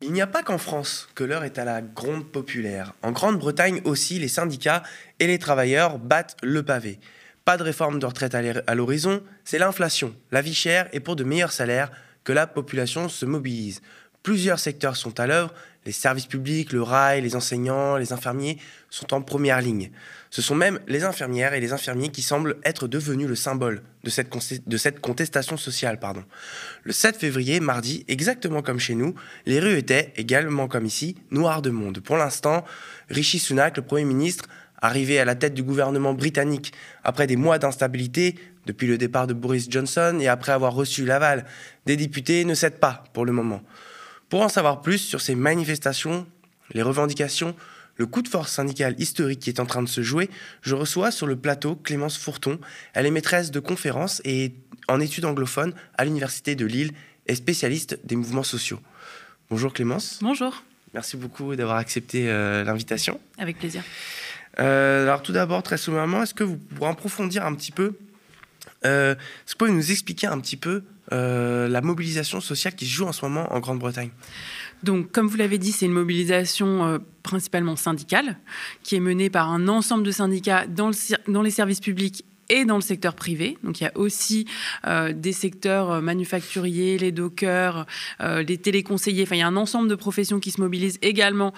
[0.00, 2.92] Il n'y a pas qu'en France que l'heure est à la gronde populaire.
[3.02, 4.82] En Grande-Bretagne aussi, les syndicats
[5.20, 6.98] et les travailleurs battent le pavé.
[7.44, 11.24] Pas de réforme de retraite à l'horizon, c'est l'inflation, la vie chère et pour de
[11.24, 11.90] meilleurs salaires
[12.24, 13.82] que la population se mobilise.
[14.22, 15.54] Plusieurs secteurs sont à l'œuvre,
[15.86, 18.58] les services publics, le rail, les enseignants, les infirmiers
[18.90, 19.90] sont en première ligne.
[20.30, 24.10] Ce sont même les infirmières et les infirmiers qui semblent être devenus le symbole de
[24.10, 25.98] cette, contestation sociale.
[25.98, 26.24] Pardon.
[26.82, 29.14] Le 7 février, mardi, exactement comme chez nous,
[29.46, 32.00] les rues étaient, également comme ici, noires de monde.
[32.00, 32.64] Pour l'instant,
[33.10, 34.46] Rishi Sunak, le Premier ministre,
[34.80, 36.72] arrivé à la tête du gouvernement britannique
[37.04, 38.34] après des mois d'instabilité,
[38.66, 41.44] depuis le départ de Boris Johnson et après avoir reçu l'aval
[41.86, 43.62] des députés, ne cède pas pour le moment.
[44.34, 46.26] Pour en savoir plus sur ces manifestations,
[46.72, 47.54] les revendications,
[47.94, 50.28] le coup de force syndical historique qui est en train de se jouer,
[50.60, 52.58] je reçois sur le plateau Clémence Fourton.
[52.94, 54.52] Elle est maîtresse de conférences et
[54.88, 56.90] en études anglophones à l'Université de Lille
[57.28, 58.80] et spécialiste des mouvements sociaux.
[59.50, 60.18] Bonjour Clémence.
[60.20, 60.64] Bonjour.
[60.94, 63.20] Merci beaucoup d'avoir accepté euh, l'invitation.
[63.38, 63.84] Avec plaisir.
[64.58, 67.96] Euh, alors tout d'abord, très sommairement, est-ce que vous pourrez approfondir un petit peu,
[68.84, 70.82] euh, est-ce que vous pouvez nous expliquer un petit peu
[71.12, 74.10] euh, la mobilisation sociale qui se joue en ce moment en Grande-Bretagne?
[74.82, 78.38] Donc, comme vous l'avez dit, c'est une mobilisation principalement syndicale
[78.82, 80.90] qui est menée par un ensemble de syndicats dans,
[81.26, 83.58] dans les services publics et dans le secteur privé.
[83.62, 84.46] Donc il y a aussi
[84.86, 87.86] euh, des secteurs euh, manufacturiers, les dockers,
[88.20, 89.24] euh, les téléconseillers.
[89.24, 91.52] Enfin, il y a un ensemble de professions qui se mobilisent également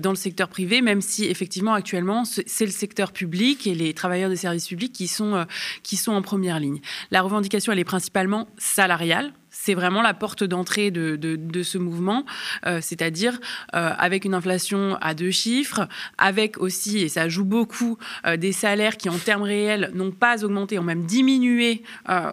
[0.00, 4.30] dans le secteur privé, même si effectivement actuellement c'est le secteur public et les travailleurs
[4.30, 5.46] des services publics qui sont,
[5.82, 6.80] qui sont en première ligne.
[7.10, 12.24] La revendication, elle est principalement salariale c'est vraiment la porte d'entrée de, ce mouvement,
[12.66, 13.40] euh, c'est-à-dire
[13.74, 18.52] euh, avec une inflation à deux chiffres, avec aussi, et ça joue beaucoup, euh, des
[18.52, 21.82] salaires qui en termes réels n'ont pas augmenté, ont même diminué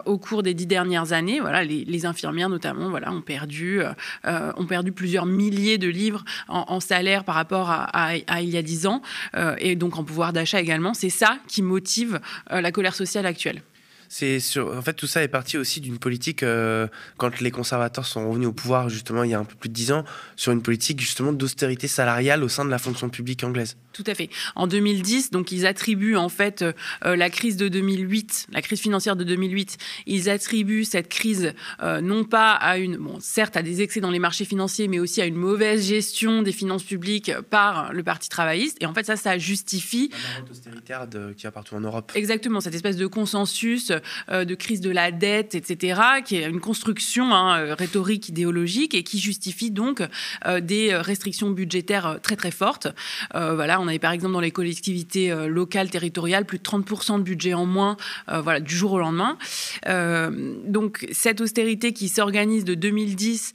[0.04, 1.40] au cours des dix dernières années.
[1.40, 3.80] Voilà, les, infirmières notamment, voilà, ont perdu,
[4.24, 8.86] ont perdu plusieurs milliers de livres en, salaire par rapport à, il y a dix
[8.86, 9.02] ans,
[9.58, 10.94] et donc en pouvoir d'achat également.
[10.94, 13.62] C'est ça qui motive la colère sociale actuelle.
[14.08, 16.86] C'est en fait tout ça est parti aussi d'une politique euh,
[17.16, 19.74] quand les conservateurs sont revenus au pouvoir justement il y a un peu plus de
[19.74, 20.04] dix ans
[20.36, 23.76] sur une politique justement d'austérité salariale au sein de la fonction publique anglaise.
[23.92, 24.28] Tout à fait.
[24.54, 29.16] En 2010, donc ils attribuent en fait euh, la crise de 2008, la crise financière
[29.16, 33.80] de 2008, ils attribuent cette crise euh, non pas à une, bon certes à des
[33.82, 37.92] excès dans les marchés financiers, mais aussi à une mauvaise gestion des finances publiques par
[37.92, 38.76] le Parti travailliste.
[38.80, 40.10] Et en fait ça, ça justifie.
[40.12, 42.12] La austéritaire qu'il y a partout en Europe.
[42.14, 43.90] Exactement, cette espèce de consensus
[44.30, 49.02] de crise de la dette, etc., qui est une construction hein, euh, rhétorique idéologique et
[49.02, 50.02] qui justifie donc
[50.46, 52.88] euh, des restrictions budgétaires très très fortes.
[53.32, 57.54] voilà, on avait par exemple dans les collectivités locales, territoriales, plus de 30% de budget
[57.54, 57.96] en moins,
[58.28, 59.36] voilà, du jour au lendemain.
[60.66, 63.52] donc cette austérité qui s'organise de 2010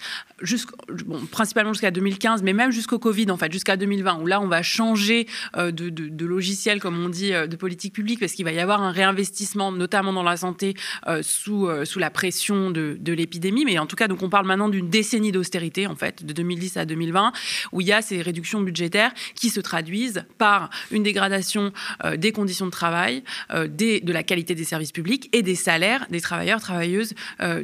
[1.06, 4.48] bon, principalement jusqu'à 2015, mais même jusqu'au Covid, en fait, jusqu'à 2020, où là, on
[4.48, 8.82] va changer de, logiciel, comme on dit, de politique publique, parce qu'il va y avoir
[8.82, 10.76] un réinvestissement, notamment dans la santé
[11.08, 13.66] euh, sous, euh, sous la pression de, de l'épidémie.
[13.66, 16.78] Mais en tout cas, donc on parle maintenant d'une décennie d'austérité, en fait, de 2010
[16.78, 17.32] à 2020,
[17.72, 21.72] où il y a ces réductions budgétaires qui se traduisent par une dégradation
[22.04, 23.24] euh, des conditions de travail,
[23.68, 27.14] des, de la qualité des services publics et des salaires des travailleurs, travailleuses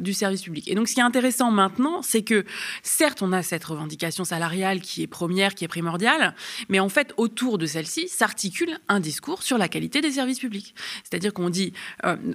[0.00, 0.68] du service public.
[0.68, 2.44] Et donc, ce qui est intéressant maintenant, c'est que
[2.82, 6.34] certes, on a cette revendication salariale qui est première, qui est primordiale,
[6.68, 10.74] mais en fait, autour de celle-ci s'articule un discours sur la qualité des services publics.
[11.04, 11.72] C'est-à-dire qu'on dit,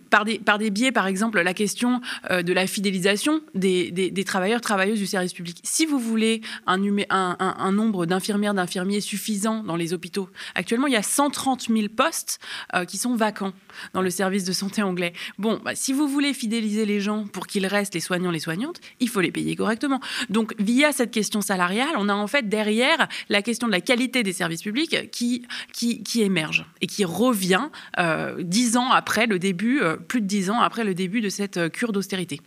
[0.10, 2.02] par des par des biais, par exemple, la question
[2.32, 5.60] euh, de la fidélisation des, des, travailleurs, travailleuses du service public.
[5.64, 6.80] Si vous voulez un,
[7.10, 11.88] un, un, nombre d'infirmières, d'infirmiers suffisant dans les hôpitaux, actuellement, il y a 130 000
[11.96, 12.40] postes
[12.76, 13.54] euh, qui sont vacants
[13.94, 15.14] dans le service de santé anglais.
[15.38, 18.80] Bon, bah, si vous voulez fidéliser les gens pour qu'ils restent, les soignants, les soignantes,
[19.00, 20.00] il faut les payer correctement.
[20.30, 24.24] Donc, via cette question salariale, on a en fait derrière la question de la qualité
[24.24, 27.70] des services publics qui, qui, qui émerge et qui revient
[28.00, 29.82] euh, dix ans après le début,
[30.14, 32.40] plus dix ans après le début de cette euh, cure d'austérité.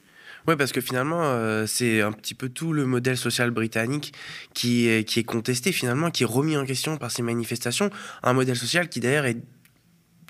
[0.47, 4.13] Oui, parce que finalement, euh, c'est un petit peu tout le modèle social britannique
[4.55, 7.91] qui est contesté finalement, qui est remis en question par ces manifestations.
[8.23, 9.39] Un modèle social qui d'ailleurs est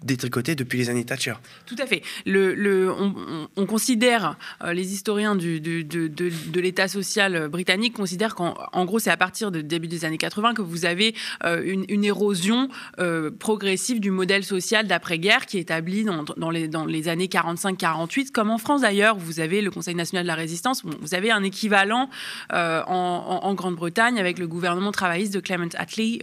[0.03, 1.35] détricoté depuis les années Thatcher.
[1.65, 2.03] Tout à fait.
[2.27, 9.51] On, considère, euh, les historiens de, l'État social britannique considèrent qu'en gros, c'est à partir
[9.51, 11.15] du début des années 80 que vous avez
[11.45, 16.85] euh, une, érosion euh, progressive du modèle social d'après-guerre qui est établi dans, les, dans
[16.85, 20.85] les années 45-48, comme en France d'ailleurs, vous avez le Conseil national de la résistance,
[20.85, 22.11] vous avez un équivalent
[22.53, 26.21] en, en Grande-Bretagne avec le gouvernement travailliste de Clement Attlee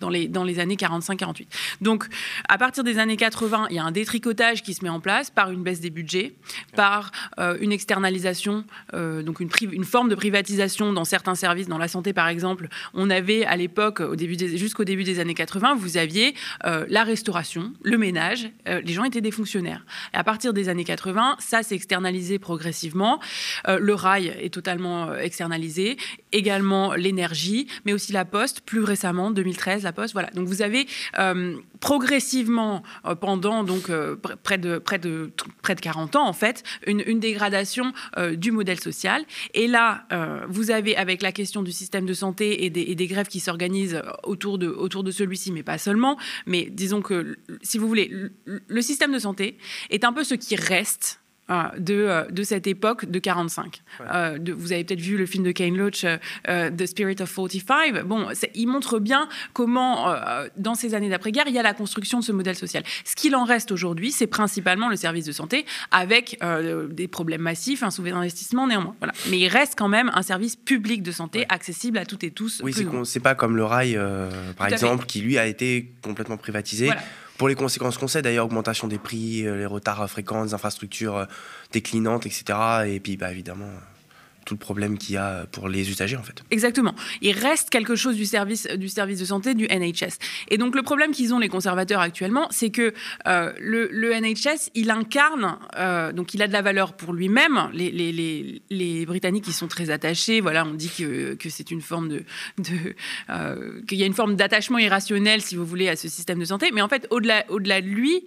[0.00, 1.46] dans, les, dans les années 45-48.
[1.80, 2.06] Donc,
[2.48, 5.00] à partir des années années 80, il y a un détricotage qui se met en
[5.00, 6.34] place par une baisse des budgets,
[6.74, 11.88] par euh, une externalisation, euh, donc une, forme de privatisation dans certains services, dans la
[11.88, 12.68] santé par exemple.
[12.92, 16.34] On avait à l'époque, jusqu'au début des années 80, vous aviez
[16.64, 19.84] la restauration, le ménage, les gens étaient des fonctionnaires.
[20.12, 23.20] À partir des années 80, ça s'est externalisé progressivement.
[23.66, 25.96] le rail est totalement externalisé,
[26.32, 30.12] également l'énergie, mais aussi la poste, plus récemment, 2013, la poste.
[30.12, 30.30] Voilà.
[30.30, 30.86] Donc vous avez
[31.80, 35.30] progressivement euh, pendant donc euh, près de près de
[35.62, 39.24] près de 40 ans en fait une, dégradation euh, du modèle social.
[39.54, 40.06] Et là
[40.48, 44.58] vous avez avec la question du système de santé et des, grèves qui s'organisent autour
[44.58, 48.10] de autour de celui-ci mais pas seulement mais disons que si vous voulez
[48.44, 49.58] le système de santé
[49.90, 53.82] est un peu ce qui reste de, euh, de, cette époque de 45.
[54.00, 56.04] Euh, de, vous avez peut-être vu le film de Kane Loach,
[56.44, 58.02] The Spirit of 45.
[58.04, 60.14] Bon, il montre bien comment,
[60.56, 62.82] dans ces années d'après-guerre, il y a la construction de ce modèle social.
[63.04, 66.38] Ce qu'il en reste aujourd'hui, c'est principalement le service de santé, avec
[66.90, 68.94] des problèmes massifs, un sous-investissement néanmoins.
[68.98, 69.12] Voilà.
[69.30, 72.60] Mais il reste quand même un service public de santé accessible à toutes et tous.
[72.62, 73.98] Oui, c'est pas comme le rail,
[74.56, 76.86] par exemple, qui lui a été complètement privatisé.
[76.86, 77.02] Voilà
[77.36, 81.16] pour les conséquences qu'on sait, d'ailleurs, augmentation des prix, euh, les retards fréquents, les infrastructures
[81.16, 81.24] euh,
[81.72, 82.44] déclinantes, etc.
[82.86, 83.70] Et puis, bah, évidemment,
[84.46, 86.42] tout le problème qu'il y a pour les usagers en fait.
[86.50, 86.94] Exactement.
[87.20, 90.18] Il reste quelque chose du service, du service de santé du NHS.
[90.48, 92.94] Et donc le problème qu'ils ont les conservateurs actuellement, c'est que
[93.26, 97.70] euh, le, NHS, il incarne, euh, donc il a de la valeur pour lui-même.
[97.72, 100.40] Les, les, les, Britanniques, ils sont très attachés.
[100.40, 102.24] Voilà, on dit que, que c'est une forme de,
[102.58, 102.94] de
[103.30, 106.44] euh, qu'il y a une forme d'attachement irrationnel, si vous voulez, à ce système de
[106.44, 106.70] santé.
[106.72, 108.24] Mais en fait, au-delà, au-delà de lui,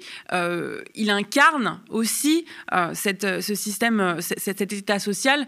[0.96, 2.46] il incarne aussi
[2.94, 5.48] cette, ce système, cet état social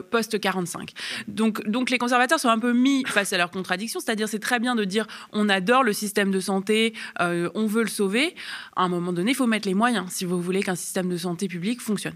[0.00, 0.90] post-45.
[1.28, 4.58] Donc, donc les conservateurs sont un peu mis face à leur contradiction, c'est-à-dire c'est très
[4.58, 8.34] bien de dire on adore le système de santé, euh, on veut le sauver.
[8.76, 11.16] À un moment donné, il faut mettre les moyens si vous voulez qu'un système de
[11.16, 12.14] santé publique fonctionne.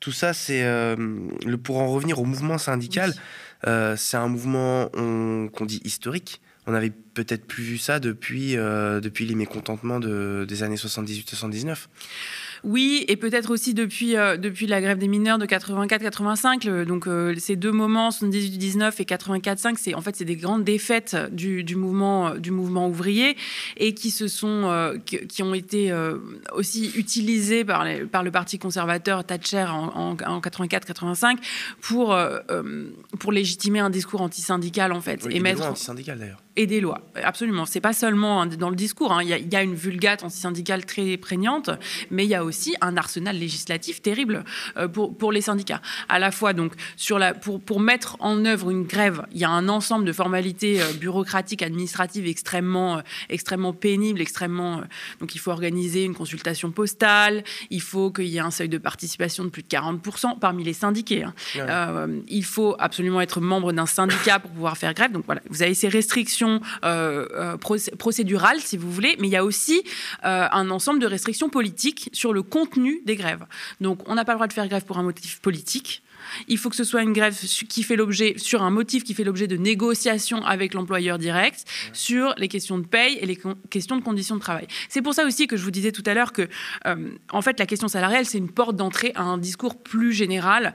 [0.00, 0.96] Tout ça, c'est euh,
[1.62, 3.12] pour en revenir au mouvement syndical.
[3.66, 6.40] Euh, c'est un mouvement qu'on dit historique.
[6.66, 11.86] On avait peut-être plus vu ça depuis, depuis les mécontentements de, des années 78-79.
[12.64, 16.84] Oui, et peut-être aussi depuis, euh, depuis la grève des mineurs de 84-85.
[16.84, 21.16] Donc euh, ces deux moments, 78-19 et 84-5, c'est en fait c'est des grandes défaites
[21.32, 23.36] du, du, mouvement du mouvement ouvrier
[23.76, 25.92] et qui se sont euh, qui, ont été
[26.52, 31.36] aussi utilisées par, par le parti conservateur Thatcher en, en, 84-85
[31.80, 32.16] pour
[33.18, 37.00] pour légitimer un discours antisyndical en fait et, mettre antisyndical d'ailleurs et des lois.
[37.14, 37.64] Absolument.
[37.66, 39.12] C'est pas seulement dans le discours.
[39.12, 39.22] Hein.
[39.22, 41.70] Il, y a, une vulgate antisyndicale très prégnante,
[42.10, 44.44] mais il y a aussi un arsenal législatif terrible
[44.76, 45.80] euh, pour, pour les syndicats.
[46.08, 49.44] À la fois, donc, sur la, pour, pour mettre en œuvre une grève, il y
[49.44, 54.82] a un ensemble de formalités euh, bureaucratiques, administratives extrêmement, euh, extrêmement pénibles, extrêmement.
[55.20, 58.78] donc, il faut organiser une consultation postale, il faut qu'il y ait un seuil de
[58.78, 61.24] participation de plus de 40% parmi les syndiqués.
[61.24, 62.08] Hein.
[62.28, 65.12] il faut absolument être membre d'un syndicat pour pouvoir faire grève.
[65.12, 67.56] Donc, voilà, vous avez ces restrictions euh, euh,
[67.98, 69.82] procédurale, si vous voulez, mais il y a aussi
[70.24, 73.44] euh, un ensemble de restrictions politiques sur le contenu des grèves.
[73.80, 76.02] Donc, on n'a pas le droit de faire grève pour un motif politique.
[76.46, 77.34] Il faut que ce soit une grève
[77.68, 82.34] qui fait l'objet, sur un motif qui fait l'objet de négociations avec l'employeur direct, sur
[82.36, 83.38] les questions de paye et les
[83.70, 84.66] questions de conditions de travail.
[84.88, 86.48] C'est pour ça aussi que je vous disais tout à l'heure que,
[87.30, 90.74] en fait, la question salariale, c'est une porte d'entrée à un discours plus général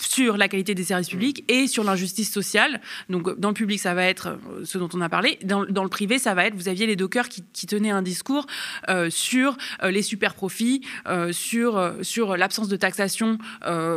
[0.00, 2.80] sur la qualité des services publics et sur l'injustice sociale.
[3.08, 5.38] Donc, dans le public, ça va être euh, ce dont on a parlé.
[5.44, 8.46] Dans, le privé, ça va être, vous aviez les dockers qui, tenaient un discours
[8.88, 10.82] euh, sur euh, les super profits,
[11.30, 13.38] sur, sur l'absence de taxation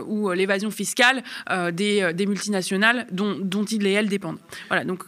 [0.08, 1.24] ou l'évasion fiscale
[1.72, 4.40] des, des, multinationales dont, dont ils et elles dépendent.
[4.68, 5.04] Voilà, donc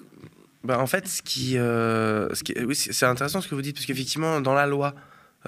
[0.64, 3.86] bah, en fait, ce qui, ce qui oui, c'est intéressant ce que vous dites, parce
[3.86, 4.96] qu'effectivement, dans la loi,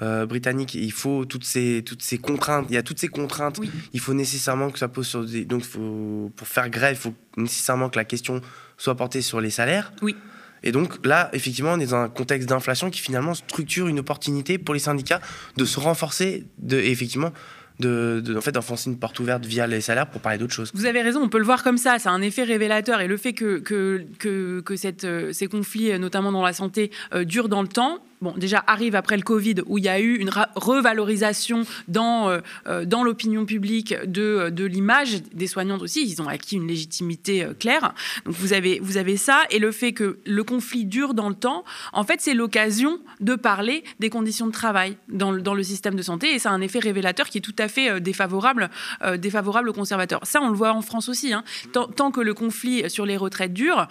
[0.02, 2.66] euh, britannique, il faut toutes ces, toutes ces contraintes.
[2.68, 3.60] Il y a toutes ces contraintes.
[3.92, 5.44] Il faut nécessairement que ça pose sur des.
[5.44, 8.40] Donc, faut, pour faire grève, il faut nécessairement que la question
[8.76, 9.92] soit portée sur les salaires.
[10.02, 10.16] Oui.
[10.62, 14.58] Et donc là, effectivement, on est dans un contexte d'inflation qui finalement structure une opportunité
[14.58, 15.20] pour les syndicats
[15.56, 17.32] de se renforcer, de, effectivement,
[17.78, 20.72] de, en fait d'enfoncer une porte ouverte via les salaires pour parler d'autre chose.
[20.74, 23.16] Vous avez raison, on peut le voir comme ça, c'est un effet révélateur et le
[23.16, 27.48] fait que, que, que, que cette, euh, ces conflits, notamment dans la santé, euh, durent
[27.48, 30.30] dans le temps, bon, déjà arrive après le Covid, où il y a eu une
[30.54, 36.06] revalorisation dans, euh, euh, dans l'opinion publique de, de l'image des soignantes aussi.
[36.06, 37.94] Ils ont acquis une légitimité euh, claire.
[38.24, 39.42] Donc vous avez, vous avez ça.
[39.50, 43.34] Et le fait que le conflit dure dans le temps, en fait, c'est l'occasion de
[43.34, 46.34] parler des conditions de travail dans, dans le système de santé.
[46.34, 48.70] Et ça a un effet révélateur qui est tout à fait défavorable,
[49.18, 50.20] défavorable aux conservateurs.
[50.24, 51.32] Ça, on le voit en France aussi.
[51.32, 51.44] Hein.
[51.72, 53.88] Tant, tant, que le conflit sur les retraites dure,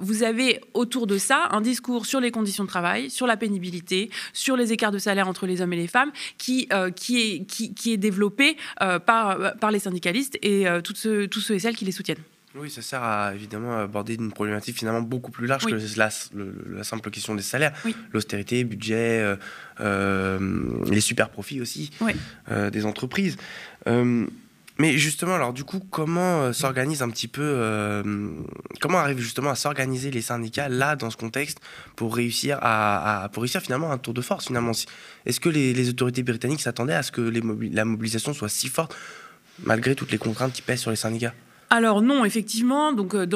[0.00, 3.51] vous avez autour de ça un discours sur les conditions de travail, sur la pénibilité
[3.52, 7.44] pénibilité, sur les écarts de salaire entre les hommes et les femmes, qui, qui, est,
[7.44, 11.84] qui, est développé par, par les syndicalistes et tous ceux, tous ceux et celles qui
[11.84, 12.22] les soutiennent.
[12.54, 16.10] Oui, ça sert à évidemment aborder une problématique finalement beaucoup plus large que la,
[16.70, 17.72] la, simple question des salaires.
[18.12, 19.36] L'austérité, budget, euh,
[19.80, 21.90] euh, les super profits aussi
[22.50, 23.36] euh, des entreprises.
[24.78, 28.02] Mais justement, alors du coup, comment s'organise un petit peu,
[28.80, 31.58] comment arrive justement à s'organiser les syndicats là dans ce contexte
[31.94, 34.72] pour réussir à, pour réussir finalement un tour de force finalement?
[35.26, 38.96] Est-ce que les, autorités britanniques s'attendaient à ce que la mobilisation soit si forte
[39.62, 41.34] malgré toutes les contraintes qui pèsent sur les syndicats?
[41.74, 43.26] Alors non, effectivement, donc euh,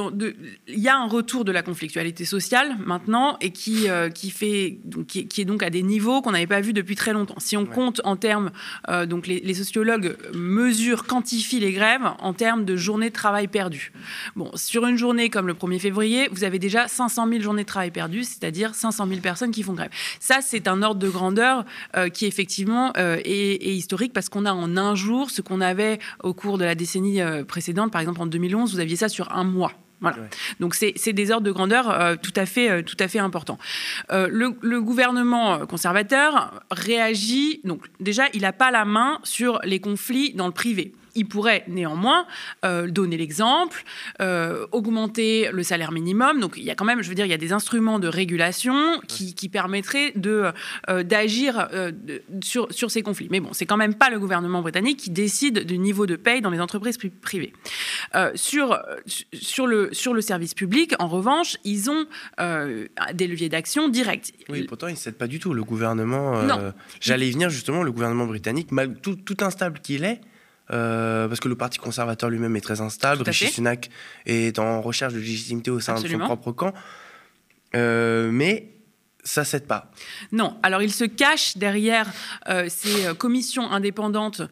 [0.69, 4.79] il y a un retour de la conflictualité sociale maintenant et qui euh, qui fait
[5.09, 7.37] qui, est donc à des niveaux qu'on n'avait pas vus depuis très longtemps.
[7.39, 8.51] Si on compte en termes
[8.91, 13.91] euh, donc les, sociologues mesurent quantifient les grèves en termes de journées de travail perdues.
[14.35, 17.69] Bon, sur une journée comme le 1er février, vous avez déjà 500 000 journées de
[17.69, 19.89] travail perdues, c'est-à-dire 500 000 personnes qui font grève.
[20.21, 21.65] Ça, c'est un ordre de grandeur
[22.13, 26.35] qui effectivement est, est, historique parce qu'on a en un jour ce qu'on avait au
[26.35, 29.73] cours de la décennie précédente, par exemple en 2011, vous aviez ça sur un mois.
[30.01, 30.19] Voilà.
[30.61, 33.59] Donc c'est des ordres de grandeur euh, tout à fait euh, tout à fait importants.
[34.13, 37.61] Euh, le, le, gouvernement conservateur réagit.
[37.65, 41.65] Donc déjà, il n'a pas la main sur les conflits dans le privé il pourrait
[41.67, 42.27] néanmoins
[42.65, 43.85] euh, donner l'exemple,
[44.21, 46.41] euh, augmenter le salaire minimum.
[46.41, 48.09] Donc il y a quand même, je veux dire, il y a des instruments de
[48.09, 50.51] régulation qui, permettraient de
[50.91, 51.69] euh, d'agir
[52.43, 53.29] sur, sur ces conflits.
[53.31, 56.41] Mais bon, c'est quand même pas le gouvernement britannique qui décide du niveau de paye
[56.41, 57.53] dans les entreprises privées.
[58.35, 58.79] sur
[59.33, 62.07] sur le sur le service public, en revanche, ils ont
[63.15, 64.33] des leviers d'action directs.
[64.49, 65.55] Oui, pourtant ils ne cèdent pas du tout.
[65.55, 66.43] Le gouvernement,
[67.01, 70.21] j'allais y venir justement, le gouvernement britannique, mal, tout, tout instable qu'il est.
[70.73, 73.23] Euh, parce que le Parti conservateur lui-même est très instable.
[73.23, 73.91] Rishi Sunak
[74.25, 76.73] est en recherche de légitimité au sein de son propre camp.
[77.75, 78.73] Euh, mais
[79.23, 79.91] ça cède pas.
[80.31, 80.57] Non.
[80.63, 82.13] Alors il se cache derrière
[82.49, 84.43] euh, ces commissions indépendantes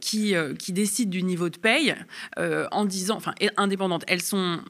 [0.00, 1.94] qui, qui décident du niveau de paye
[2.36, 4.60] en disant, enfin indépendantes, elles sont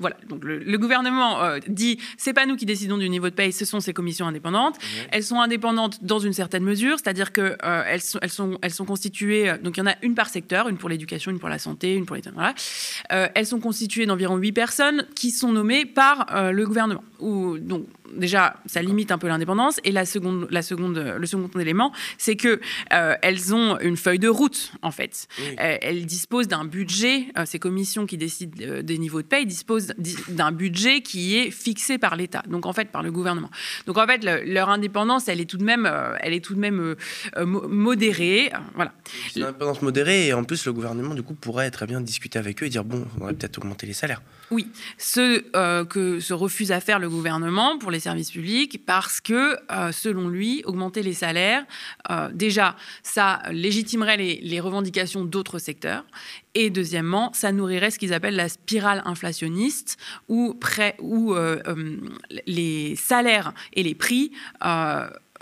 [0.00, 3.52] voilà, donc le, gouvernement euh, dit c'est pas nous qui décidons du niveau de paye,
[3.52, 4.76] ce sont ces commissions indépendantes.
[5.10, 8.72] Elles sont indépendantes dans une certaine mesure, c'est-à-dire que euh, elles, sont, elles, sont, elles
[8.72, 9.48] sont constituées.
[9.48, 11.58] Euh, donc il y en a une par secteur, une pour l'éducation, une pour la
[11.58, 12.54] santé, une pour les voilà.
[13.10, 17.02] elles sont constituées d'environ huit personnes qui sont nommées par le gouvernement.
[17.18, 19.80] Ou donc déjà, ça limite un peu l'indépendance.
[19.84, 22.60] Et la seconde, la seconde, le second élément, c'est que
[22.92, 25.28] euh, elles ont une feuille de route, en fait.
[25.40, 27.26] Euh, elles disposent d'un budget.
[27.38, 29.94] Euh, ces commissions qui décident des niveaux de paye disposent
[30.28, 33.50] d'un budget qui est fixé par l'État, donc en fait par le gouvernement.
[33.86, 35.90] Donc en fait, leur indépendance, elle est tout de même,
[36.20, 36.96] elle est tout de même
[37.36, 38.52] modérée.
[38.74, 38.92] voilà.
[39.36, 42.62] Une indépendance modérée et en plus, le gouvernement du coup pourrait très bien discuter avec
[42.62, 44.22] eux et dire bon, on va peut-être augmenter les salaires.
[44.50, 45.40] Oui, ce
[45.84, 50.28] que se refuse à faire le gouvernement pour les services publics parce que, euh, selon
[50.28, 51.64] lui, augmenter les salaires,
[52.10, 56.04] euh, déjà, ça légitimerait les, revendications d'autres secteurs.
[56.54, 59.96] Et deuxièmement, ça nourrirait ce qu'ils appellent la spirale inflationniste,
[60.28, 61.62] où, près, où euh,
[62.46, 64.32] les salaires et les prix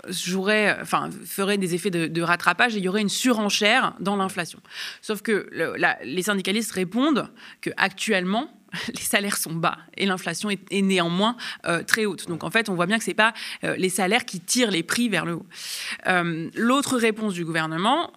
[0.09, 4.59] ferait des effets de, rattrapage et il y aurait une surenchère dans l'inflation.
[5.01, 5.49] Sauf que
[6.03, 7.29] les syndicalistes répondent
[7.61, 8.49] que actuellement,
[8.87, 12.27] les salaires sont bas et l'inflation est, néanmoins euh, très haute.
[12.27, 14.71] Donc en fait, on voit bien que ce n'est pas euh, les salaires qui tirent
[14.71, 15.45] les prix vers le haut.
[16.07, 18.11] Euh, l'autre réponse du gouvernement,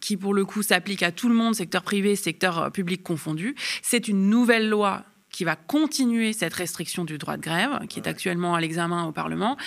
[0.00, 4.08] qui pour le coup s'applique à tout le monde, secteur privé, secteur public confondu, c'est
[4.08, 5.04] une nouvelle loi
[5.36, 9.12] qui va continuer cette restriction du droit de grève, qui est actuellement à l'examen au
[9.12, 9.58] Parlement,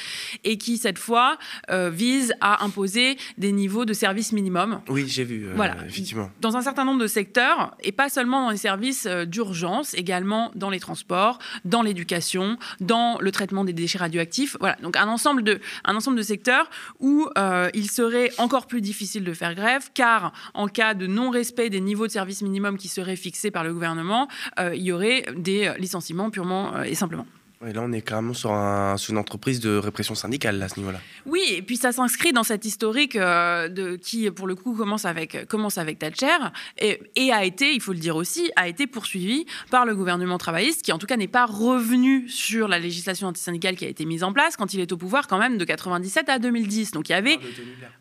[0.44, 1.38] et qui, cette fois,
[1.70, 4.82] euh, vise à imposer des niveaux de services minimum.
[4.90, 5.76] Oui, j'ai vu, euh, voilà.
[5.86, 6.32] effectivement.
[6.42, 10.50] Dans un certain nombre de secteurs, et pas seulement dans les services euh, d'urgence, également
[10.56, 14.58] dans les transports, dans l'éducation, dans le traitement des déchets radioactifs.
[14.60, 16.68] Voilà, donc un ensemble de, un ensemble de secteurs
[17.00, 17.28] où
[17.74, 22.08] il serait encore plus difficile de faire grève, car en cas de non-respect des niveaux
[22.08, 26.76] de services minimum qui seraient fixés par le gouvernement, il y aurait des licenciements purement
[26.76, 27.26] euh, et simplement.
[27.68, 31.02] Et là, on est carrément sur, une entreprise de répression syndicale à ce niveau-là.
[31.26, 35.04] Oui, et puis ça s'inscrit dans cette historique euh, de, qui, pour le coup, commence
[35.04, 36.38] avec, commence avec Thatcher
[36.78, 40.38] et, et, a été, il faut le dire aussi, a été poursuivi par le gouvernement
[40.38, 44.06] travailliste, qui en tout cas n'est pas revenu sur la législation antisyndicale qui a été
[44.06, 46.92] mise en place quand il est au pouvoir, quand même de 97 à 2010.
[46.92, 47.40] Donc il y avait,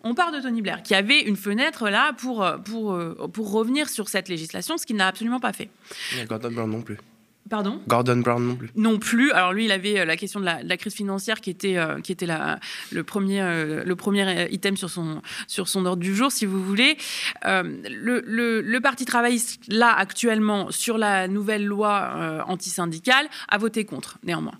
[0.04, 2.96] on part de Tony Blair, qui avait une fenêtre là pour pour
[3.32, 5.68] pour revenir sur cette législation, ce qu'il n'a absolument pas fait.
[6.16, 6.98] Et Gordon Brown non plus.
[7.48, 8.70] Pardon Gordon Brown non plus.
[8.76, 9.32] Non plus.
[9.32, 12.12] Alors lui, il avait euh, la question de la, crise financière qui était, euh, qui
[12.12, 12.58] était la,
[12.92, 16.62] le, premier, euh, le premier item sur son, sur son ordre du jour, si vous
[16.62, 16.96] voulez.
[17.44, 18.20] le,
[18.60, 24.54] le, Parti travailliste, là, actuellement, sur la nouvelle loi antisyndicale, a voté contre, néanmoins.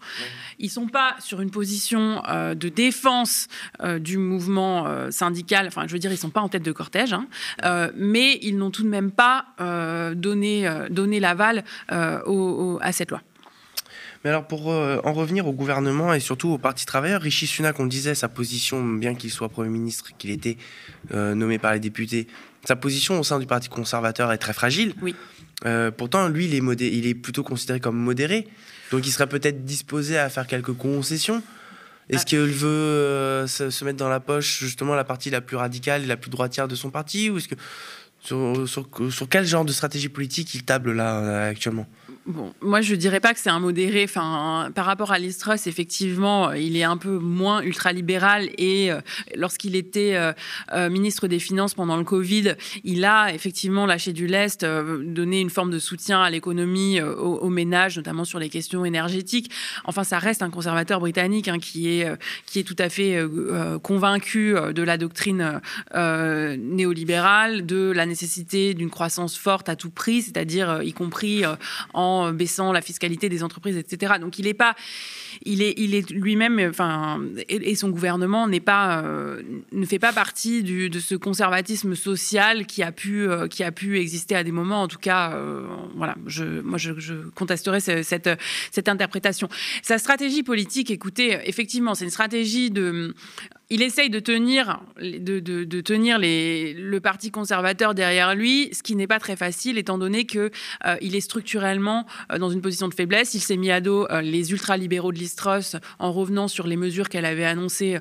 [0.59, 3.47] Ils ne sont pas sur une position de défense
[4.00, 5.68] du mouvement syndical.
[5.68, 7.28] Enfin, je veux dire, ils ne sont pas en tête de cortège, hein.
[7.95, 9.47] mais ils n'ont tout de même pas
[10.16, 11.64] donné, donné l'aval
[12.26, 13.23] au à cette loi.
[14.25, 17.78] Mais alors, pour euh, en revenir au gouvernement et surtout au Parti travailleur, Rishi Sunak,
[17.78, 20.56] on disait sa position, bien qu'il soit Premier ministre, qu'il était
[21.14, 22.26] euh, nommé par les députés,
[22.64, 24.94] sa position au sein du Parti conservateur est très fragile.
[25.00, 25.14] Oui.
[25.64, 28.49] Euh, pourtant, lui, il est, il est plutôt considéré comme modéré.
[28.90, 31.42] Donc, il serait peut-être disposé à faire quelques concessions.
[32.08, 32.25] Est-ce ah.
[32.25, 36.16] qu'il veut se, mettre dans la poche, justement, la partie la plus radicale et la
[36.16, 37.30] plus droitière de son parti?
[37.30, 37.54] Ou est-ce que.
[38.20, 41.87] Sur, sur, sur, quel genre de stratégie politique il table là actuellement?
[42.61, 44.04] Moi je dirais pas que c'est un modéré.
[44.04, 49.00] Enfin, par rapport à Listros, effectivement, il est un peu moins ultralibéral et euh,
[49.35, 50.32] lorsqu'il était euh,
[50.73, 52.54] euh, ministre des Finances pendant le Covid,
[52.85, 57.97] il a effectivement lâché du lest, donné une forme de soutien à l'économie, aux, ménages,
[57.97, 59.50] notamment sur les questions énergétiques.
[59.85, 62.08] Enfin, ça reste un conservateur britannique hein, qui est
[62.47, 63.18] qui est tout à fait
[63.82, 65.61] convaincu de la doctrine
[65.94, 71.44] néolibérale, de la nécessité d'une croissance forte à tout prix, c'est-à-dire y compris
[71.94, 74.15] en baissant la fiscalité des entreprises, etc.
[74.21, 74.75] Donc il n'est pas,
[75.45, 80.13] il est, il est lui-même, enfin, et, son gouvernement n'est pas, euh, ne fait pas
[80.13, 84.53] partie de ce conservatisme social qui a pu, euh, qui a pu exister à des
[84.53, 84.83] moments.
[84.83, 88.31] En tout cas, euh, voilà, je, moi je, je contesterai cette,
[88.71, 89.49] cette interprétation.
[89.83, 93.15] Sa stratégie politique, écoutez, effectivement, c'est une stratégie de
[93.71, 99.19] il essaye de tenir, de, tenir le parti conservateur derrière lui, ce qui n'est pas
[99.19, 100.51] très facile, étant donné qu'il
[100.87, 103.35] euh, est structurellement euh, dans une position de faiblesse.
[103.35, 107.11] Il s'est mis à dos euh, les ultralibéraux de Listros en revenant sur les mesures
[107.11, 107.99] qu'elle avait annoncées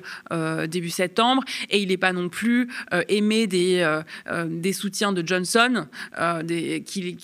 [0.68, 2.68] début septembre, et il n'est pas non plus
[3.08, 5.86] aimé des, soutiens de Johnson,
[6.84, 7.16] qui,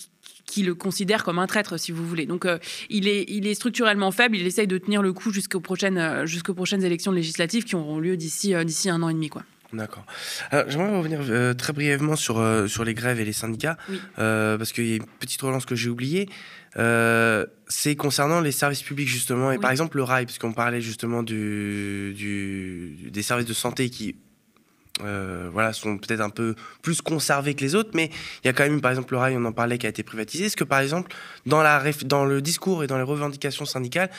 [0.45, 2.25] qui le considère comme un traître, si vous voulez.
[2.25, 2.59] Donc, euh,
[2.89, 4.37] il, est, il est structurellement faible.
[4.37, 7.99] Il essaye de tenir le coup jusqu'aux prochaines, euh, jusqu'aux prochaines élections législatives qui auront
[7.99, 9.43] lieu d'ici, euh, d'ici un an et demi, quoi.
[9.73, 10.05] D'accord.
[10.51, 13.77] J'aimerais revenir très brièvement sur, sur les grèves et les syndicats,
[14.15, 16.29] parce qu'il y a une petite relance que j'ai oubliée.
[16.75, 21.23] c'est concernant les services publics, justement, et par exemple le rail, parce qu'on parlait justement
[21.23, 24.15] du, du, des services de santé qui,
[25.03, 28.09] euh, voilà, sont peut-être un peu plus conservés que les autres, mais
[28.43, 30.03] il y a quand même, par exemple, le rail, on en parlait, qui a été
[30.03, 30.45] privatisé.
[30.45, 31.13] Est-ce que, par exemple,
[31.45, 31.61] dans,
[32.25, 34.09] le discours et dans les revendications syndicales,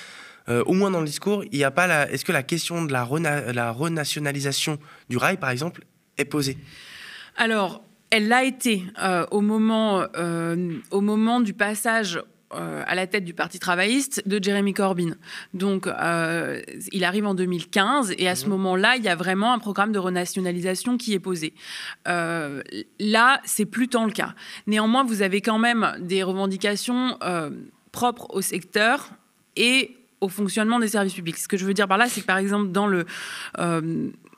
[0.49, 2.11] euh, au moins dans le discours, il n'y a pas la.
[2.11, 3.09] Est-ce que la question de la,
[3.53, 5.83] la renationalisation du rail, par exemple,
[6.19, 6.59] est posée?
[7.37, 10.07] Alors, elle l'a été euh, au, moment,
[10.91, 12.21] au moment du passage
[12.55, 15.17] euh, à la tête du Parti travailliste de Jeremy Corbyn.
[15.53, 18.51] Donc, euh, il arrive en 2015 et à ce mhm.
[18.53, 21.55] moment-là, il y a vraiment un programme de renationalisation qui est posé.
[22.07, 22.63] Euh,
[23.01, 24.35] là, c'est plus tant le cas.
[24.69, 27.19] Néanmoins, vous avez quand même des revendications
[27.91, 29.11] propres au secteur
[29.57, 31.39] et au fonctionnement des services publics.
[31.39, 33.07] Ce que je veux dire par là, c'est que par exemple, dans le,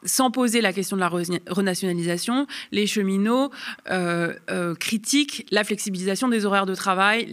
[0.05, 3.51] sans poser la question de la renationalisation, les cheminots
[3.91, 7.27] euh, euh, critiquent la flexibilisation des horaires de travail,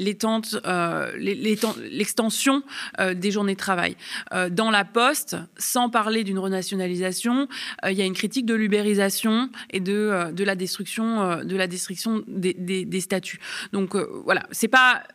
[0.65, 1.11] euh,
[1.91, 2.63] l'extension
[3.13, 3.95] des journées de travail.
[4.51, 7.47] dans la Poste, sans parler d'une renationalisation,
[7.85, 12.53] il y a une critique de l'ubérisation et de, la destruction, des,
[12.85, 13.39] des statuts.
[13.73, 15.03] Donc voilà, c'est pas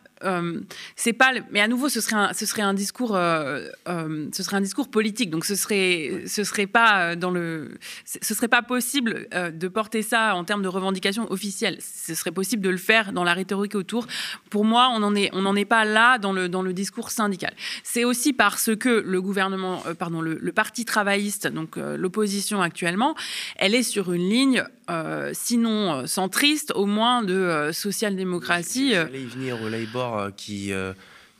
[0.95, 4.43] c'est pas, mais à nouveau, ce serait un, ce serait un discours, euh, euh, ce
[4.43, 5.29] serait un discours politique.
[5.29, 10.35] Donc, ce serait, ce serait pas dans le, ce serait pas possible de porter ça
[10.35, 11.77] en termes de revendication officielle.
[11.81, 14.07] Ce serait possible de le faire dans la rhétorique autour.
[14.49, 17.11] Pour moi, on n'en est, on n'en est pas là dans le, dans le discours
[17.11, 17.53] syndical.
[17.83, 23.15] C'est aussi parce que le gouvernement, pardon, le, le, parti travailliste, donc l'opposition actuellement,
[23.55, 28.91] elle est sur une ligne euh, sinon euh, centriste, au moins de euh, social-démocratie.
[28.91, 30.71] J'allais y venir au Labour qui...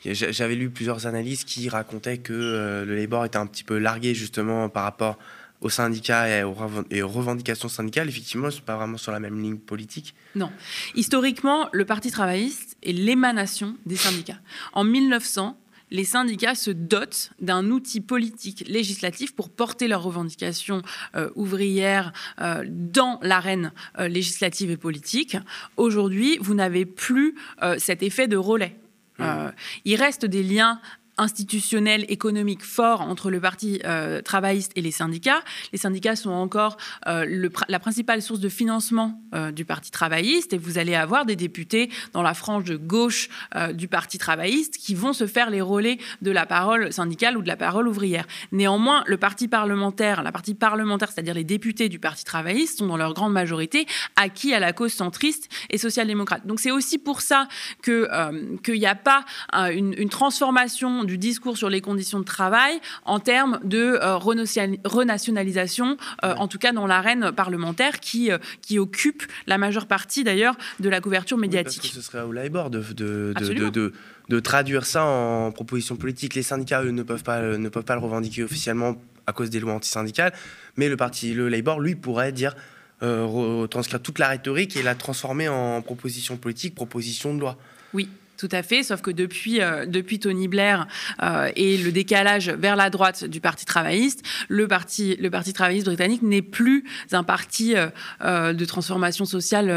[0.03, 4.67] J'avais lu plusieurs analyses qui racontaient que le Labour était un petit peu largué justement
[4.67, 5.19] par rapport
[5.61, 8.09] aux syndicats et aux, revendications syndicales.
[8.09, 10.15] Effectivement, ce n'est pas vraiment sur la même ligne politique.
[10.35, 10.51] Non.
[10.95, 14.39] Historiquement, le Parti travailliste est l'émanation des syndicats.
[14.73, 15.57] En 1900,
[15.91, 20.81] les syndicats se dotent d'un outil politique législatif pour porter leurs revendications
[21.15, 25.37] euh, ouvrières euh, dans l'arène euh, législative et politique.
[25.77, 27.35] Aujourd'hui, vous n'avez plus
[27.77, 28.75] cet effet de relais.
[29.19, 29.51] Mmh.
[29.85, 30.79] il reste des liens
[31.21, 33.79] institutionnel, économique fort entre le parti
[34.25, 35.41] travailliste et les syndicats.
[35.71, 39.21] Les syndicats sont encore la principale source de financement
[39.53, 43.29] du parti travailliste et vous allez avoir des députés dans la frange de gauche
[43.73, 47.47] du parti travailliste qui vont se faire les relais de la parole syndicale ou de
[47.47, 48.25] la parole ouvrière.
[48.51, 52.97] Néanmoins, le parti parlementaire, la partie parlementaire, c'est-à-dire les députés du parti travailliste, sont dans
[52.97, 56.45] leur grande majorité acquis à la cause centriste et social-démocrate.
[56.45, 57.47] Donc c'est aussi pour ça
[57.87, 62.79] euh, qu'il n'y a pas euh, une, transformation du discours sur les conditions de travail
[63.05, 68.29] en termes de euh, renationalisation, en tout cas dans l'arène parlementaire qui,
[68.61, 71.81] qui occupe la majeure partie d'ailleurs de la couverture médiatique.
[71.81, 73.93] parce que ce serait au Labour de, de, de, de,
[74.29, 76.35] de traduire ça en proposition politique.
[76.35, 78.95] Les syndicats, eux, ne peuvent pas, ne peuvent pas le revendiquer officiellement
[79.27, 80.33] à cause des lois antisyndicales,
[80.77, 82.55] mais le parti, le Labour, lui, pourrait dire
[83.03, 87.57] euh, transcrire toute la rhétorique et la transformer en proposition politique, proposition de loi.
[87.93, 88.09] Oui,
[88.41, 90.87] tout à fait, sauf que depuis, euh, depuis Tony Blair
[91.21, 95.85] euh, et le décalage vers la droite du Parti travailliste, le Parti, le parti travailliste
[95.85, 99.69] britannique n'est plus un parti euh, de transformation sociale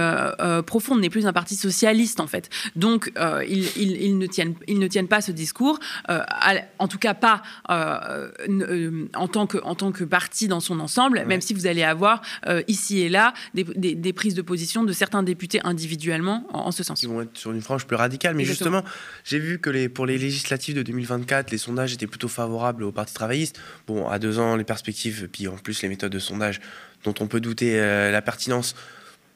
[0.67, 2.49] profonde, n'est plus un parti socialiste en fait.
[2.75, 3.13] Donc
[3.47, 9.29] ils, ils, ne tiennent, ils ne tiennent pas ce discours, en tout cas pas en,
[9.29, 12.23] tant que, en tant que parti dans son ensemble, même si vous allez avoir
[12.67, 17.03] ici et là des, des, prises de position de certains députés individuellement en, ce sens.
[17.03, 18.85] Ils vont être sur une frange plus radicale, mais justement,
[19.25, 23.15] j'ai vu que pour les législatives de 2024, les sondages étaient plutôt favorables au Parti
[23.15, 23.61] travailliste.
[23.87, 26.61] Bon, à deux ans, les perspectives, puis en plus les méthodes de sondage
[27.05, 28.75] dont on peut douter euh, la pertinence.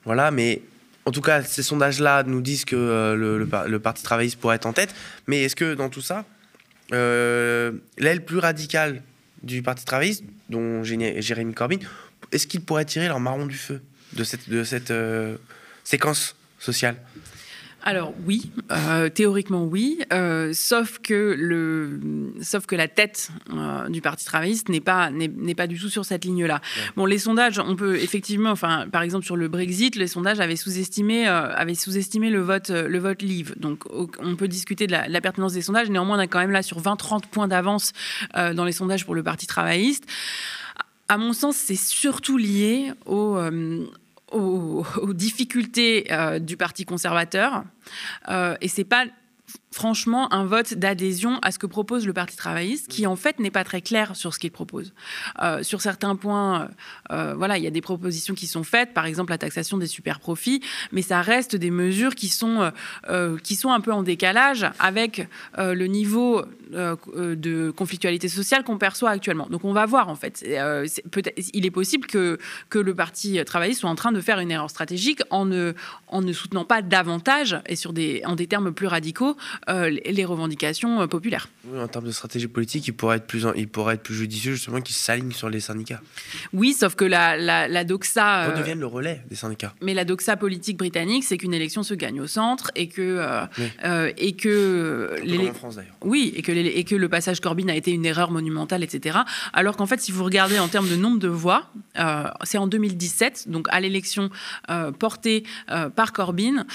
[0.05, 0.63] Voilà, mais
[1.05, 4.73] en tout cas, ces sondages-là nous disent que euh, le, Parti travailliste pourrait être en
[4.73, 4.95] tête.
[5.27, 6.25] Mais est-ce que dans tout ça,
[6.93, 9.03] euh, l'aile plus radicale
[9.43, 11.79] du Parti travailliste, dont Jérémy Corbyn,
[12.33, 13.81] est-ce qu'ils pourraient tirer leur marron du feu
[14.15, 14.25] de
[14.65, 14.93] cette
[15.85, 16.97] séquence sociale?
[17.83, 22.01] Alors oui, euh, théoriquement oui, euh, sauf que le,
[22.43, 26.05] sauf que la tête euh, du Parti travailliste n'est pas n'est pas du tout sur
[26.05, 26.61] cette ligne-là.
[26.97, 30.57] Bon, les sondages, on peut effectivement, enfin, par exemple sur le Brexit, les sondages avaient
[30.57, 33.55] sous-estimé avaient sous-estimé le vote le vote Leave.
[33.59, 35.89] Donc on peut discuter de la, pertinence des sondages.
[35.89, 37.93] Néanmoins, on est quand même là sur 20-30 points d'avance
[38.35, 40.05] dans les sondages pour le Parti travailliste.
[41.09, 43.39] À mon sens, c'est surtout lié au
[44.33, 47.65] aux, difficultés euh, du Parti conservateur.
[48.29, 49.05] Euh, et c'est pas
[49.71, 53.51] franchement un vote d'adhésion à ce que propose le Parti travailliste, qui en fait n'est
[53.51, 54.93] pas très clair sur ce qu'il propose.
[55.43, 56.69] Euh, sur certains points,
[57.11, 59.87] euh, voilà, il y a des propositions qui sont faites, par exemple la taxation des
[59.87, 60.61] super profits,
[60.93, 62.71] mais ça reste des mesures qui sont,
[63.09, 69.11] euh, qui sont un peu en décalage avec le niveau de conflictualité sociale qu'on perçoit
[69.11, 69.47] actuellement.
[69.51, 70.45] Donc on va voir en fait.
[70.45, 74.71] il est possible que, que le Parti travailliste soit en train de faire une erreur
[74.71, 75.75] stratégique en ne,
[76.09, 80.25] en ne soutenant pas davantage et sur des, en des termes plus radicaux euh, les
[80.25, 81.49] revendications euh, populaires.
[81.67, 84.53] Oui, en termes de stratégie politique, il pourrait être plus, il pourrait être plus judicieux
[84.53, 86.01] justement qu'il s'aligne sur les syndicats.
[86.53, 88.49] Oui, sauf que la, la, doxa...
[88.51, 89.75] Euh, le relais des syndicats.
[89.83, 93.21] Mais la doxa politique britannique, c'est qu'une élection se gagne au centre et que...
[94.17, 95.49] et que les...
[95.49, 95.95] en France d'ailleurs.
[96.03, 99.19] Oui, et que, et que le passage Corbyn a été une erreur monumentale, etc.
[99.53, 101.71] Alors qu'en fait, si vous regardez en termes de nombre de voix,
[102.45, 104.31] c'est en 2017, donc à l'élection
[104.99, 105.45] portée
[105.95, 106.67] par Corbyn,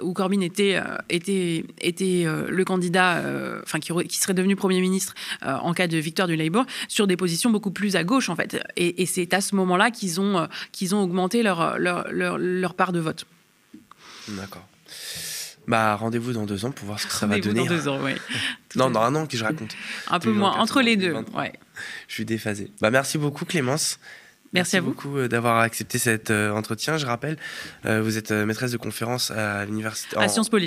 [0.00, 5.14] où Corbyn était, était, était euh, le candidat, euh, enfin qui, serait devenu Premier ministre
[5.44, 8.36] euh, en cas de victoire du Labour, sur des positions beaucoup plus à gauche en
[8.36, 8.62] fait.
[8.76, 13.00] Et, c'est à ce moment-là qu'ils ont, qu'ils ont augmenté leur, leur, leur, part de
[13.00, 13.26] vote.
[14.28, 14.66] D'accord.
[15.68, 17.60] Bah, rendez-vous dans deux ans pour voir ce que ça va donner.
[17.60, 18.12] Dans deux ans, oui.
[18.76, 19.74] non, dans un an que je raconte.
[20.08, 21.14] un peu moins, entre les deux.
[21.34, 21.52] Ouais.
[22.08, 22.70] Je suis déphasé.
[22.80, 23.98] Bah, merci beaucoup, Clémence.
[24.52, 24.88] Merci, à vous.
[24.88, 26.98] beaucoup d'avoir accepté cet entretien.
[26.98, 27.36] Je rappelle,
[27.84, 30.16] vous êtes maîtresse de conférence à l'université.
[30.16, 30.58] À Sciences Po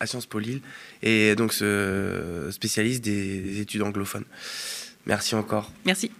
[0.00, 0.60] à Sciences Po Lille
[1.02, 4.24] et donc ce spécialiste des études anglophones.
[5.06, 5.72] Merci encore.
[5.86, 6.10] Merci.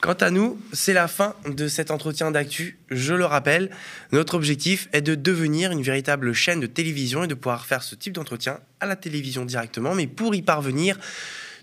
[0.00, 2.78] Quant à nous, c'est la fin de cet entretien d'actu.
[2.90, 3.70] Je le rappelle,
[4.12, 7.94] notre objectif est de devenir une véritable chaîne de télévision et de pouvoir faire ce
[7.94, 9.94] type d'entretien à la télévision directement.
[9.94, 10.98] Mais pour y parvenir,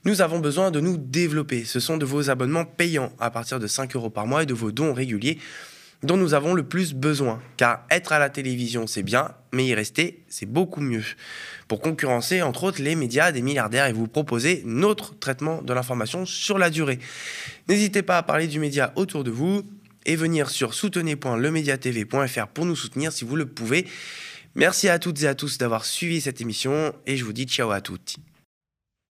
[0.06, 1.66] nous avons besoin de nous développer.
[1.66, 4.54] Ce sont de vos abonnements payants à partir de 5 euros par mois et de
[4.54, 5.40] vos dons réguliers
[6.04, 7.42] dont nous avons le plus besoin.
[7.58, 11.04] Car être à la télévision, c'est bien, mais y rester, c'est beaucoup mieux.
[11.68, 16.26] Pour concurrencer, entre autres, les médias des milliardaires et vous proposer notre traitement de l'information
[16.26, 17.00] sur la durée.
[17.68, 19.64] N'hésitez pas à parler du média autour de vous
[20.06, 23.86] et venir sur soutenez.lemediatv.fr pour nous soutenir si vous le pouvez.
[24.56, 27.72] Merci à toutes et à tous d'avoir suivi cette émission et je vous dis ciao
[27.72, 28.18] à toutes.